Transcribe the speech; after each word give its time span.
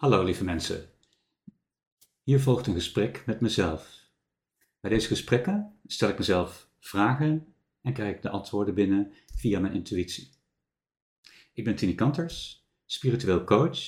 Hallo 0.00 0.22
lieve 0.22 0.44
mensen. 0.44 0.88
Hier 2.22 2.40
volgt 2.40 2.66
een 2.66 2.74
gesprek 2.74 3.26
met 3.26 3.40
mezelf. 3.40 4.10
Bij 4.80 4.90
deze 4.90 5.06
gesprekken 5.06 5.78
stel 5.86 6.08
ik 6.08 6.18
mezelf 6.18 6.70
vragen 6.78 7.54
en 7.80 7.92
krijg 7.92 8.14
ik 8.14 8.22
de 8.22 8.28
antwoorden 8.30 8.74
binnen 8.74 9.12
via 9.34 9.60
mijn 9.60 9.72
intuïtie. 9.72 10.30
Ik 11.52 11.64
ben 11.64 11.76
Tini 11.76 11.94
Kanters, 11.94 12.66
spiritueel 12.86 13.44
coach 13.44 13.78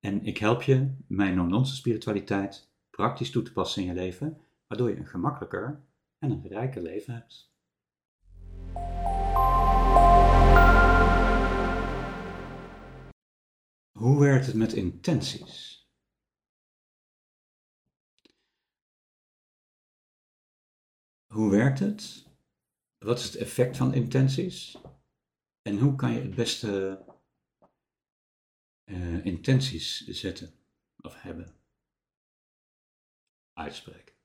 en 0.00 0.24
ik 0.24 0.38
help 0.38 0.62
je 0.62 0.96
mijn 1.08 1.36
non-nonsense 1.36 1.80
spiritualiteit 1.80 2.70
praktisch 2.90 3.30
toe 3.30 3.42
te 3.42 3.52
passen 3.52 3.82
in 3.82 3.88
je 3.88 3.94
leven, 3.94 4.40
waardoor 4.66 4.90
je 4.90 4.96
een 4.96 5.06
gemakkelijker 5.06 5.84
en 6.18 6.30
een 6.30 6.46
rijker 6.48 6.82
leven 6.82 7.14
hebt. 7.14 7.55
Hoe 13.96 14.20
werkt 14.20 14.46
het 14.46 14.54
met 14.54 14.72
intenties? 14.72 15.86
Hoe 21.26 21.50
werkt 21.50 21.78
het? 21.78 22.26
Wat 22.98 23.18
is 23.18 23.24
het 23.24 23.34
effect 23.34 23.76
van 23.76 23.94
intenties? 23.94 24.76
En 25.62 25.78
hoe 25.78 25.94
kan 25.94 26.12
je 26.12 26.20
het 26.20 26.34
beste 26.34 27.04
uh, 28.84 29.24
intenties 29.24 30.06
zetten 30.06 30.54
of 30.96 31.22
hebben? 31.22 31.60
Uitspreken. 33.52 34.15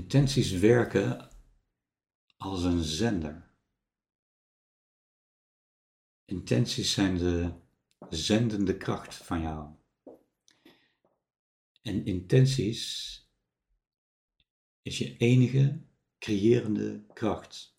Intenties 0.00 0.52
werken 0.52 1.30
als 2.36 2.62
een 2.62 2.82
zender. 2.82 3.50
Intenties 6.24 6.92
zijn 6.92 7.18
de 7.18 7.52
zendende 8.08 8.76
kracht 8.76 9.14
van 9.14 9.40
jou. 9.40 9.74
En 11.82 12.04
intenties 12.04 13.14
is 14.82 14.98
je 14.98 15.16
enige 15.16 15.82
creërende 16.18 17.04
kracht. 17.12 17.78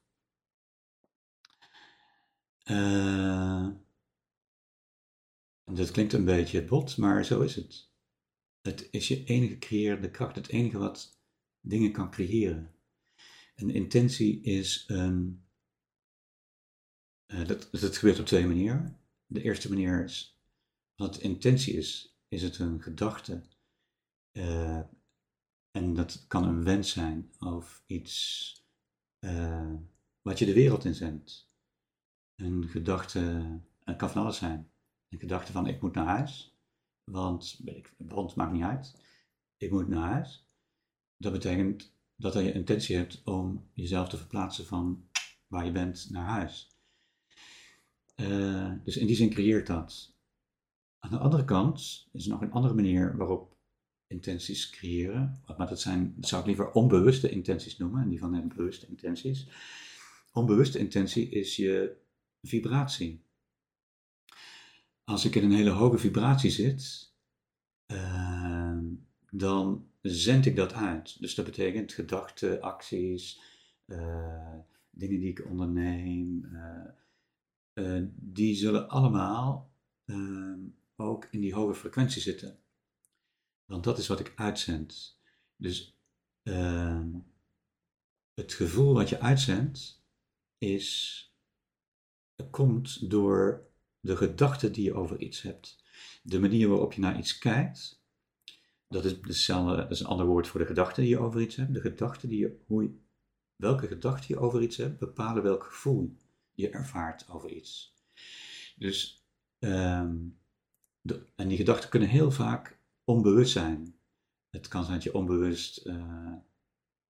Uh, 2.63 3.69
dat 5.65 5.91
klinkt 5.91 6.13
een 6.13 6.25
beetje 6.25 6.65
bot, 6.65 6.97
maar 6.97 7.25
zo 7.25 7.41
is 7.41 7.55
het. 7.55 7.91
Het 8.61 8.87
is 8.91 9.07
je 9.07 9.23
enige 9.23 9.57
creërende 9.57 10.11
kracht, 10.11 10.35
het 10.35 10.47
enige 10.47 10.77
wat 10.77 11.19
dingen 11.61 11.91
kan 11.91 12.11
creëren. 12.11 12.75
Een 13.55 13.69
intentie 13.69 14.41
is 14.41 14.83
een. 14.87 15.45
Uh, 17.27 17.47
dat, 17.47 17.67
dat 17.71 17.97
gebeurt 17.97 18.19
op 18.19 18.25
twee 18.25 18.47
manieren. 18.47 18.99
De 19.25 19.41
eerste 19.41 19.69
manier 19.69 20.03
is, 20.03 20.39
wat 20.95 21.17
intentie 21.17 21.73
is, 21.73 22.19
is 22.27 22.41
het 22.41 22.57
een 22.57 22.81
gedachte. 22.81 23.43
Uh, 24.31 24.81
en 25.71 25.93
dat 25.93 26.25
kan 26.27 26.47
een 26.47 26.63
wens 26.63 26.91
zijn 26.91 27.31
of 27.39 27.83
iets 27.85 28.55
uh, 29.19 29.73
wat 30.21 30.39
je 30.39 30.45
de 30.45 30.53
wereld 30.53 30.85
inzendt. 30.85 31.49
Een 32.35 32.67
gedachte, 32.67 33.19
het 33.83 33.97
kan 33.97 34.09
van 34.09 34.21
alles 34.21 34.37
zijn. 34.37 34.71
Een 35.09 35.19
gedachte 35.19 35.51
van 35.51 35.67
ik 35.67 35.81
moet 35.81 35.93
naar 35.93 36.05
huis, 36.05 36.57
want, 37.03 37.61
ik, 37.65 37.93
want 37.97 38.35
maakt 38.35 38.51
niet 38.51 38.63
uit. 38.63 38.95
Ik 39.57 39.71
moet 39.71 39.87
naar 39.87 40.09
huis. 40.09 40.50
Dat 41.21 41.31
betekent 41.31 41.93
dat 42.15 42.33
je 42.33 42.53
intentie 42.53 42.95
hebt 42.95 43.21
om 43.23 43.69
jezelf 43.73 44.09
te 44.09 44.17
verplaatsen 44.17 44.65
van 44.65 45.09
waar 45.47 45.65
je 45.65 45.71
bent 45.71 46.07
naar 46.09 46.25
huis. 46.25 46.69
Uh, 48.15 48.73
dus 48.83 48.97
in 48.97 49.07
die 49.07 49.15
zin 49.15 49.29
creëert 49.29 49.67
dat. 49.67 50.15
Aan 50.99 51.11
de 51.11 51.17
andere 51.17 51.45
kant 51.45 52.07
is 52.11 52.23
er 52.23 52.31
nog 52.31 52.41
een 52.41 52.51
andere 52.51 52.73
manier 52.73 53.17
waarop 53.17 53.57
intenties 54.07 54.69
creëren. 54.69 55.41
Maar 55.57 55.67
dat, 55.67 55.79
zijn, 55.79 56.15
zou 56.19 56.41
ik 56.41 56.47
liever 56.47 56.71
onbewuste 56.71 57.29
intenties 57.29 57.77
noemen, 57.77 58.01
en 58.01 58.09
die 58.09 58.19
van 58.19 58.47
bewuste 58.55 58.87
intenties. 58.87 59.47
Onbewuste 60.31 60.79
intentie 60.79 61.29
is 61.29 61.55
je 61.55 61.97
vibratie. 62.41 63.23
Als 65.03 65.25
ik 65.25 65.35
in 65.35 65.43
een 65.43 65.55
hele 65.55 65.69
hoge 65.69 65.97
vibratie 65.97 66.51
zit, 66.51 67.13
uh, 67.87 68.77
dan 69.29 69.90
zend 70.01 70.45
ik 70.45 70.55
dat 70.55 70.73
uit. 70.73 71.19
Dus 71.19 71.35
dat 71.35 71.45
betekent 71.45 71.93
gedachten, 71.93 72.61
acties, 72.61 73.41
uh, 73.85 74.53
dingen 74.89 75.19
die 75.19 75.29
ik 75.29 75.45
onderneem, 75.45 76.45
uh, 77.73 78.03
die 78.15 78.55
zullen 78.55 78.89
allemaal 78.89 79.69
ook 80.95 81.27
in 81.31 81.41
die 81.41 81.53
hoge 81.53 81.75
frequentie 81.75 82.21
zitten. 82.21 82.59
Want 83.65 83.83
dat 83.83 83.97
is 83.97 84.07
wat 84.07 84.19
ik 84.19 84.33
uitzend. 84.35 85.19
Dus 85.55 85.97
ehm, 86.43 87.09
het 88.33 88.53
gevoel 88.53 88.93
wat 88.93 89.09
je 89.09 89.19
uitzendt 89.19 90.03
is, 90.57 91.25
komt 92.49 93.09
door 93.09 93.69
de 93.99 94.17
gedachte 94.17 94.71
die 94.71 94.83
je 94.83 94.93
over 94.93 95.19
iets 95.19 95.41
hebt. 95.41 95.83
De 96.23 96.39
manier 96.39 96.67
waarop 96.67 96.93
je 96.93 97.01
naar 97.01 97.17
iets 97.17 97.37
kijkt, 97.37 98.00
dat 98.91 99.05
is, 99.05 99.15
hetzelfde, 99.21 99.75
dat 99.75 99.91
is 99.91 99.99
een 99.99 100.05
ander 100.05 100.25
woord 100.25 100.47
voor 100.47 100.59
de 100.59 100.65
gedachte 100.65 101.01
die 101.01 101.09
je 101.09 101.19
over 101.19 101.41
iets 101.41 101.55
hebt. 101.55 101.73
De 101.73 101.81
gedachte 101.81 102.27
die 102.27 102.39
je, 102.39 102.57
hoe 102.65 102.83
je, 102.83 102.99
welke 103.55 103.87
gedachte 103.87 104.33
je 104.33 104.39
over 104.39 104.61
iets 104.61 104.77
hebt, 104.77 104.99
bepalen 104.99 105.43
welk 105.43 105.63
gevoel 105.63 106.15
je 106.51 106.69
ervaart 106.69 107.29
over 107.29 107.49
iets. 107.49 107.95
Dus, 108.75 109.25
ehm, 109.59 110.17
en 111.35 111.47
die 111.47 111.57
gedachten 111.57 111.89
kunnen 111.89 112.09
heel 112.09 112.31
vaak 112.31 112.79
onbewust 113.03 113.51
zijn. 113.51 113.95
Het 114.49 114.67
kan 114.67 114.83
zijn 114.83 114.95
dat 114.95 115.03
je 115.03 115.13
onbewust 115.13 115.85
uh, 115.85 116.33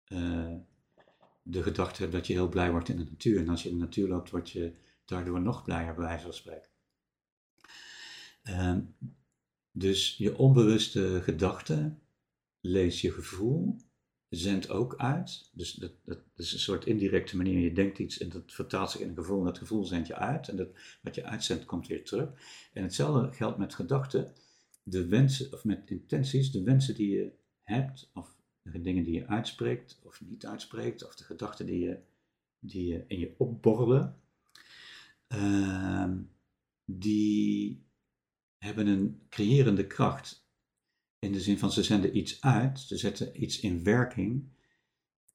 uh, 0.08 0.56
de 1.42 1.64
gedachte 1.64 2.02
hebt 2.02 2.14
dat 2.14 2.28
je 2.28 2.34
heel 2.34 2.50
blij 2.50 2.72
wordt 2.72 2.90
in 2.90 2.98
de 2.98 3.04
natuur. 3.04 3.40
En 3.40 3.50
als 3.50 3.64
je 3.64 3.70
in 3.70 3.76
de 3.76 3.84
natuur 3.84 4.08
loopt, 4.08 4.30
word 4.30 4.50
je 4.50 4.74
daardoor 5.06 5.42
nog 5.42 5.64
blijer, 5.64 5.96
bij 5.96 6.04
wijze 6.04 6.24
van 6.24 6.34
spreken. 6.34 6.70
Uh, 8.44 8.78
dus 9.80 10.18
je 10.18 10.38
onbewuste 10.38 11.22
gedachte 11.24 11.96
lees 12.62 13.02
je 13.02 13.12
gevoel, 13.12 13.76
zendt 14.30 14.70
ook 14.70 14.96
uit. 14.98 15.50
Dus 15.54 15.74
dat, 15.74 15.92
dat, 16.04 16.20
is 16.36 16.54
een 16.54 16.60
soort 16.60 16.86
indirecte 16.86 17.38
manier. 17.38 17.60
Je 17.60 17.74
denkt 17.74 18.00
iets 18.00 18.18
en 18.18 18.30
dat 18.30 18.44
vertaalt 18.46 18.92
zich 18.92 19.02
in 19.02 19.10
een 19.10 19.16
gevoel 19.16 19.40
en 19.40 19.46
dat 19.46 19.58
gevoel 19.58 19.86
zendt 19.86 20.08
je 20.08 20.16
uit. 20.16 20.48
En 20.48 20.56
dat, 20.56 20.70
wat 21.02 21.16
je 21.16 21.24
uitzendt 21.24 21.66
komt 21.66 21.88
weer 21.88 22.04
terug. 22.04 22.30
En 22.74 22.84
hetzelfde 22.84 23.34
geldt 23.34 23.58
met 23.58 23.74
gedachten. 23.74 24.34
De 24.84 25.08
wensen, 25.08 25.54
of 25.54 25.64
met 25.64 25.90
intenties, 25.90 26.52
de 26.52 26.64
wensen 26.64 26.96
die 26.96 27.10
je 27.10 27.32
hebt, 27.64 28.10
of 28.14 28.36
de 28.62 28.82
dingen 28.82 29.04
die 29.04 29.14
je 29.14 29.28
uitspreekt 29.28 30.00
of 30.04 30.22
niet 30.22 30.46
uitspreekt, 30.46 31.06
of 31.08 31.16
de 31.16 31.24
gedachten 31.24 31.66
die 31.66 31.80
je, 31.80 32.00
die 32.60 32.88
je 32.88 33.04
in 33.08 33.20
je 33.20 33.34
opborrelen, 33.38 34.16
uh, 35.28 36.12
die 36.86 37.88
hebben 38.60 38.88
een 38.88 39.22
creërende 39.30 39.88
kracht. 39.88 40.48
In 41.20 41.32
de 41.32 41.42
zin 41.42 41.58
van 41.58 41.72
ze 41.72 41.84
zenden 41.84 42.18
iets 42.18 42.42
uit, 42.42 42.80
ze 42.80 42.98
zetten 42.98 43.44
iets 43.44 43.60
in 43.60 43.84
werking 43.84 44.50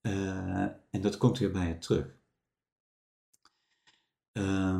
uh, 0.07 0.62
en 0.91 1.01
dat 1.01 1.17
komt 1.17 1.39
weer 1.39 1.51
bij 1.51 1.69
je 1.69 1.79
terug. 1.79 2.07
Um, 4.33 4.74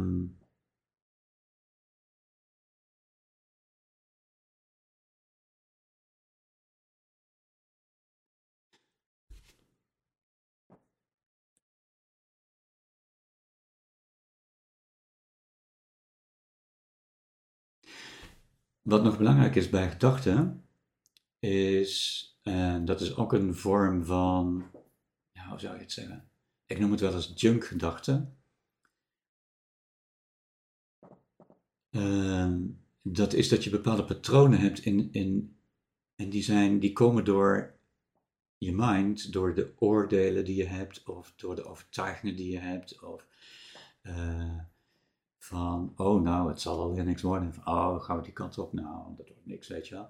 Wat 18.84 19.03
nog 19.03 19.19
belangrijk 19.19 19.54
is 19.54 19.69
bij 19.69 19.91
gedachten, 19.91 20.65
is, 21.39 22.39
eh, 22.42 22.84
dat 22.84 23.01
is 23.01 23.16
ook 23.16 23.33
een 23.33 23.54
vorm 23.54 24.04
van, 24.04 24.71
ja, 25.33 25.48
hoe 25.48 25.59
zou 25.59 25.75
je 25.75 25.81
het 25.81 25.92
zeggen? 25.92 26.28
Ik 26.66 26.78
noem 26.78 26.91
het 26.91 27.01
wel 27.01 27.13
als 27.13 27.33
junk-gedachten. 27.34 28.36
Uh, 31.91 32.54
dat 33.03 33.33
is 33.33 33.48
dat 33.48 33.65
je 33.65 33.71
bepaalde 33.71 34.04
patronen 34.04 34.59
hebt 34.59 34.78
in, 34.78 35.09
in, 35.13 35.57
en 36.16 36.30
die, 36.30 36.42
zijn, 36.42 36.78
die 36.78 36.92
komen 36.92 37.25
door 37.25 37.78
je 38.59 38.72
mind, 38.72 39.33
door 39.33 39.54
de 39.54 39.72
oordelen 39.78 40.45
die 40.45 40.57
je 40.57 40.66
hebt, 40.66 41.03
of 41.03 41.33
door 41.37 41.54
de 41.54 41.65
overtuigingen 41.65 42.37
die 42.37 42.51
je 42.51 42.59
hebt, 42.59 43.03
of 43.03 43.27
uh, 44.03 44.59
van, 45.44 45.92
oh 45.96 46.22
nou, 46.22 46.48
het 46.48 46.60
zal 46.60 46.80
alweer 46.80 47.04
niks 47.04 47.22
worden. 47.22 47.54
Van, 47.54 47.66
oh, 47.66 48.02
gaan 48.02 48.16
we 48.16 48.22
die 48.22 48.32
kant 48.32 48.58
op? 48.58 48.72
Nou, 48.72 49.16
dat 49.16 49.28
wordt 49.28 49.46
niks, 49.46 49.68
weet 49.68 49.88
je 49.88 49.94
wel. 49.94 50.08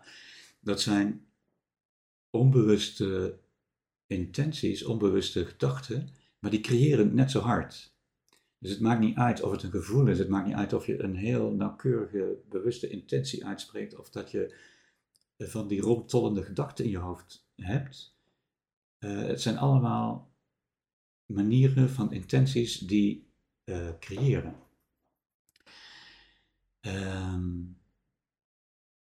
Dat 0.61 0.81
zijn 0.81 1.27
onbewuste 2.31 3.39
intenties, 4.07 4.85
onbewuste 4.85 5.47
gedachten, 5.47 6.09
Maar 6.39 6.51
die 6.51 6.61
creëren 6.61 7.15
net 7.15 7.31
zo 7.31 7.41
hard. 7.41 7.95
Dus 8.59 8.71
het 8.71 8.81
maakt 8.81 9.01
niet 9.01 9.17
uit 9.17 9.43
of 9.43 9.51
het 9.51 9.63
een 9.63 9.71
gevoel 9.71 10.07
is, 10.07 10.19
het 10.19 10.29
maakt 10.29 10.47
niet 10.47 10.57
uit 10.57 10.73
of 10.73 10.87
je 10.87 11.03
een 11.03 11.17
heel 11.17 11.51
nauwkeurige, 11.51 12.37
bewuste 12.49 12.89
intentie 12.89 13.47
uitspreekt, 13.47 13.99
of 13.99 14.11
dat 14.11 14.31
je 14.31 14.55
van 15.39 15.69
die 15.69 15.81
rondtollende 15.81 16.43
gedachten 16.43 16.85
in 16.85 16.91
je 16.91 16.99
hoofd 16.99 17.49
hebt. 17.57 18.17
Uh, 18.99 19.27
het 19.27 19.41
zijn 19.41 19.59
allemaal 19.59 20.35
manieren 21.27 21.91
van 21.91 22.13
intenties 22.13 22.79
die 22.79 23.33
uh, 23.65 23.89
creëren. 24.01 24.57
Um, 26.87 27.79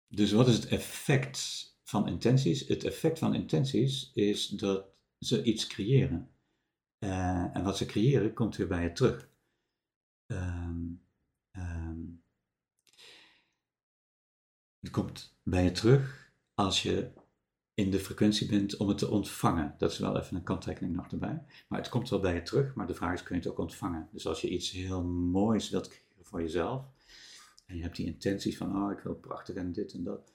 dus 0.08 0.32
wat 0.32 0.48
is 0.48 0.54
het 0.54 0.66
effect 0.66 1.70
van 1.82 2.08
intenties? 2.08 2.68
Het 2.68 2.84
effect 2.84 3.18
van 3.18 3.34
intenties 3.34 4.10
is 4.14 4.48
dat 4.48 4.86
ze 5.18 5.42
iets 5.42 5.66
creëren. 5.66 6.30
Uh, 6.98 7.56
en 7.56 7.64
wat 7.64 7.76
ze 7.76 7.86
creëren 7.86 8.34
komt 8.34 8.56
weer 8.56 8.66
bij 8.66 8.82
je 8.82 8.92
terug. 8.92 9.30
Um, 10.26 11.02
um, 11.52 12.22
het 14.80 14.90
komt 14.90 15.38
bij 15.42 15.64
je 15.64 15.72
terug 15.72 16.32
als 16.54 16.82
je 16.82 17.10
in 17.74 17.90
de 17.90 17.98
frequentie 17.98 18.48
bent 18.48 18.76
om 18.76 18.88
het 18.88 18.98
te 18.98 19.08
ontvangen. 19.08 19.74
Dat 19.78 19.92
is 19.92 19.98
wel 19.98 20.18
even 20.18 20.36
een 20.36 20.42
kanttekening 20.42 20.96
nog 20.96 21.10
erbij. 21.10 21.44
Maar 21.68 21.78
het 21.78 21.88
komt 21.88 22.08
wel 22.08 22.20
bij 22.20 22.34
je 22.34 22.42
terug, 22.42 22.74
maar 22.74 22.86
de 22.86 22.94
vraag 22.94 23.14
is, 23.14 23.22
kun 23.22 23.36
je 23.36 23.42
het 23.42 23.50
ook 23.50 23.58
ontvangen? 23.58 24.08
Dus 24.12 24.26
als 24.26 24.40
je 24.40 24.48
iets 24.48 24.70
heel 24.70 25.04
moois 25.04 25.70
wilt 25.70 25.88
creëren 25.88 26.24
voor 26.24 26.40
jezelf, 26.40 26.86
en 27.72 27.78
je 27.78 27.84
hebt 27.84 27.96
die 27.96 28.06
intenties 28.06 28.56
van, 28.56 28.76
oh, 28.76 28.92
ik 28.92 28.98
wil 28.98 29.14
prachtig 29.14 29.54
en 29.54 29.72
dit 29.72 29.92
en 29.92 30.02
dat. 30.02 30.32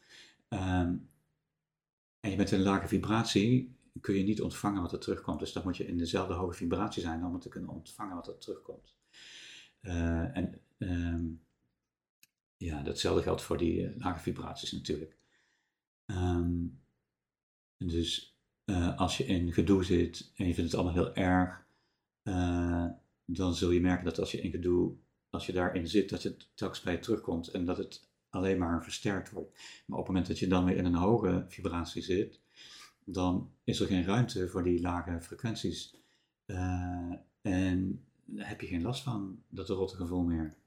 Um, 0.50 1.10
en 2.20 2.30
je 2.30 2.36
bent 2.36 2.52
een 2.52 2.62
lage 2.62 2.88
vibratie, 2.88 3.76
kun 4.02 4.16
je 4.16 4.24
niet 4.24 4.42
ontvangen 4.42 4.82
wat 4.82 4.92
er 4.92 5.00
terugkomt. 5.00 5.40
Dus 5.40 5.54
dan 5.54 5.64
moet 5.64 5.78
je 5.78 5.88
in 5.88 5.98
dezelfde 5.98 6.34
hoge 6.34 6.56
vibratie 6.56 7.02
zijn 7.02 7.26
om 7.26 7.40
te 7.40 7.50
kunnen 7.50 7.70
ontvangen 7.70 8.16
wat 8.16 8.28
er 8.28 8.38
terugkomt. 8.38 8.96
Uh, 9.82 10.38
en 10.38 10.62
um, 10.78 11.42
ja, 12.58 12.82
datzelfde 12.82 13.22
geldt 13.22 13.42
voor 13.42 13.58
die 13.58 13.82
uh, 13.82 13.98
lage 13.98 14.20
vibraties 14.20 14.72
natuurlijk. 14.72 15.18
Um, 16.06 16.80
dus 17.78 18.38
uh, 18.66 18.98
als 18.98 19.18
je 19.18 19.26
in 19.26 19.54
gedoe 19.54 19.84
zit 19.84 20.32
en 20.36 20.48
je 20.48 20.54
vindt 20.54 20.72
het 20.72 20.80
allemaal 20.80 21.04
heel 21.04 21.16
erg, 21.16 21.66
dan 23.26 23.56
zul 23.56 23.72
je 23.72 23.82
merken 23.82 24.06
dat 24.06 24.20
als 24.20 24.32
je 24.32 24.42
in 24.42 24.52
gedoe 24.52 24.96
als 25.38 25.46
je 25.46 25.54
daarin 25.54 25.88
zit, 25.88 26.10
dat 26.10 26.24
het 26.24 26.48
telkens 26.54 26.82
bij 26.82 26.98
terugkomt 26.98 27.48
en 27.48 27.66
dat 27.66 27.78
het 27.78 28.10
alleen 28.30 28.58
maar 28.58 28.84
versterkt 28.84 29.30
wordt. 29.30 29.60
Maar 29.86 30.00
op 30.00 30.06
het 30.06 30.14
moment 30.14 30.28
dat 30.28 30.40
je 30.40 30.48
dan 30.48 30.66
weer 30.66 30.78
in 30.78 30.86
een 30.86 30.96
hoge 30.96 31.46
vibratie 31.48 32.02
zit, 32.02 32.42
dan 33.06 33.52
is 33.64 33.80
er 33.80 33.88
geen 33.88 34.04
ruimte 34.04 34.50
voor 34.50 34.64
die 34.64 34.82
lage 34.82 35.22
frequenties. 35.22 35.96
Uh, 36.46 37.14
en 37.42 38.06
heb 38.36 38.62
je 38.62 38.68
geen 38.68 38.82
last 38.82 39.04
van 39.04 39.44
dat 39.50 39.70
rotte 39.70 39.96
gevoel 39.96 40.24
meer. 40.24 40.58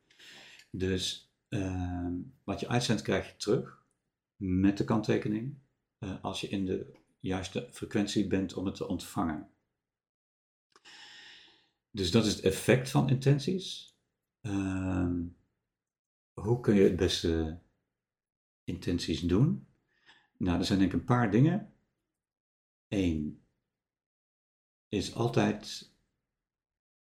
Dus 0.71 1.33
uh, 1.49 2.07
wat 2.45 2.61
je 2.61 2.69
uitzendt 2.69 3.03
krijg 3.03 3.27
je 3.27 3.37
terug 3.37 3.83
met 4.37 4.79
de 4.79 4.85
kanttekening 4.85 5.59
uh, 5.99 6.25
als 6.25 6.41
je 6.41 6.49
in 6.49 6.65
de 6.65 6.93
juiste 7.21 7.69
frequentie 7.71 8.27
bent 8.27 8.55
om 8.55 8.67
het 8.67 8.75
te 8.75 8.89
ontvangen. 8.89 9.49
Dus 11.91 12.11
dat 12.11 12.27
is 12.27 12.35
het 12.35 12.45
effect 12.45 12.91
van 12.91 13.09
intenties. 13.09 13.90
Uh, 14.43 15.11
hoe 16.33 16.61
kun 16.61 16.75
je 16.75 16.83
het 16.83 16.97
beste 16.97 17.61
intenties 18.65 19.21
doen? 19.21 19.67
Nou, 20.37 20.59
er 20.59 20.65
zijn 20.65 20.79
denk 20.79 20.93
ik 20.93 20.99
een 20.99 21.05
paar 21.05 21.31
dingen. 21.31 21.73
Eén 22.89 23.43
is 24.89 25.15
altijd 25.15 25.93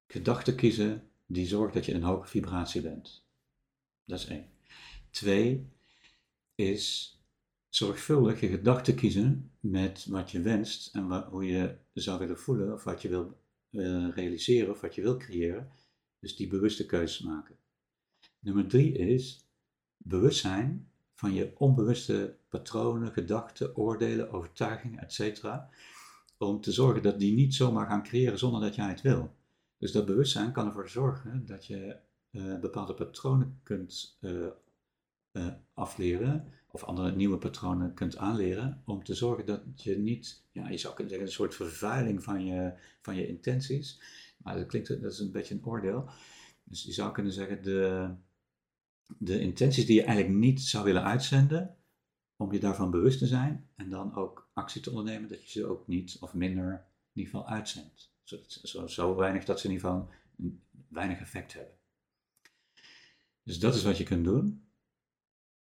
gedachten 0.07 0.55
kiezen 0.55 1.09
die 1.25 1.47
zorgen 1.47 1.73
dat 1.73 1.85
je 1.85 1.91
in 1.91 1.97
een 1.97 2.07
hoge 2.07 2.27
vibratie 2.27 2.81
bent. 2.81 3.27
Dat 4.05 4.19
is 4.19 4.25
één. 4.25 4.49
Twee 5.09 5.69
is 6.55 7.13
zorgvuldig 7.69 8.39
je 8.39 8.47
gedachten 8.47 8.95
kiezen 8.95 9.51
met 9.59 10.05
wat 10.05 10.31
je 10.31 10.41
wenst 10.41 10.95
en 10.95 11.07
wat, 11.07 11.25
hoe 11.25 11.45
je 11.45 11.77
zou 11.93 12.19
willen 12.19 12.39
voelen 12.39 12.73
of 12.73 12.83
wat 12.83 13.01
je 13.01 13.09
wil 13.09 13.41
uh, 13.71 14.09
realiseren 14.15 14.71
of 14.71 14.81
wat 14.81 14.95
je 14.95 15.01
wil 15.01 15.17
creëren 15.17 15.71
dus 16.19 16.35
die 16.35 16.47
bewuste 16.47 16.85
keuzes 16.85 17.19
maken. 17.21 17.55
Nummer 18.39 18.67
drie 18.67 18.91
is 18.91 19.45
bewustzijn 19.97 20.91
van 21.13 21.33
je 21.33 21.51
onbewuste 21.57 22.37
patronen, 22.49 23.11
gedachten, 23.13 23.75
oordelen, 23.75 24.31
overtuigingen, 24.31 24.99
etc. 24.99 25.45
Om 26.37 26.61
te 26.61 26.71
zorgen 26.71 27.03
dat 27.03 27.19
die 27.19 27.33
niet 27.33 27.55
zomaar 27.55 27.87
gaan 27.87 28.03
creëren 28.03 28.39
zonder 28.39 28.61
dat 28.61 28.75
jij 28.75 28.87
het 28.87 29.01
wil. 29.01 29.35
Dus 29.77 29.91
dat 29.91 30.05
bewustzijn 30.05 30.51
kan 30.51 30.67
ervoor 30.67 30.89
zorgen 30.89 31.45
dat 31.45 31.65
je 31.65 31.97
uh, 32.31 32.59
bepaalde 32.59 32.93
patronen 32.93 33.59
kunt 33.63 34.17
uh, 34.21 34.47
uh, 35.31 35.47
afleren 35.73 36.53
of 36.71 36.83
andere 36.83 37.15
nieuwe 37.15 37.37
patronen 37.37 37.93
kunt 37.93 38.17
aanleren 38.17 38.81
om 38.85 39.03
te 39.03 39.13
zorgen 39.13 39.45
dat 39.45 39.61
je 39.75 39.97
niet, 39.97 40.43
ja, 40.51 40.69
je 40.69 40.77
zou 40.77 40.93
kunnen 40.93 41.11
zeggen, 41.11 41.29
een 41.29 41.35
soort 41.35 41.55
vervuiling 41.55 42.23
van 42.23 42.45
je, 42.45 42.73
van 43.01 43.15
je 43.15 43.27
intenties, 43.27 44.01
maar 44.43 44.55
dat 44.55 44.65
klinkt, 44.65 45.01
dat 45.01 45.11
is 45.11 45.19
een 45.19 45.31
beetje 45.31 45.53
een 45.53 45.65
oordeel. 45.65 46.09
Dus 46.63 46.83
je 46.83 46.91
zou 46.91 47.11
kunnen 47.11 47.33
zeggen, 47.33 47.63
de, 47.63 48.09
de 49.17 49.39
intenties 49.39 49.85
die 49.85 49.95
je 49.95 50.03
eigenlijk 50.03 50.37
niet 50.37 50.61
zou 50.61 50.83
willen 50.83 51.03
uitzenden, 51.03 51.77
om 52.35 52.51
je 52.51 52.59
daarvan 52.59 52.91
bewust 52.91 53.19
te 53.19 53.27
zijn 53.27 53.69
en 53.75 53.89
dan 53.89 54.15
ook 54.15 54.49
actie 54.53 54.81
te 54.81 54.89
ondernemen, 54.89 55.29
dat 55.29 55.43
je 55.43 55.59
ze 55.59 55.65
ook 55.65 55.87
niet 55.87 56.17
of 56.19 56.33
minder 56.33 56.71
in 57.13 57.21
ieder 57.21 57.31
geval 57.31 57.47
uitzendt. 57.47 58.13
Zo, 58.23 58.87
zo, 58.87 59.15
weinig 59.15 59.45
dat 59.45 59.59
ze 59.59 59.67
in 59.67 59.73
ieder 59.73 59.89
geval 59.89 60.09
weinig 60.87 61.19
effect 61.19 61.53
hebben. 61.53 61.73
Dus 63.43 63.59
dat 63.59 63.75
is 63.75 63.83
wat 63.83 63.97
je 63.97 64.03
kunt 64.03 64.23
doen. 64.23 64.67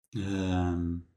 Um, 0.10 1.08